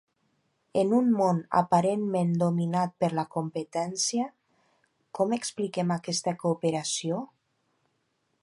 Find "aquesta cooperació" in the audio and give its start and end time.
6.01-7.25